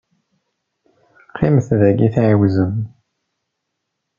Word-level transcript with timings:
Qqimet 1.29 1.67
dagi 1.79 2.07
tɛiwzem. 2.13 2.75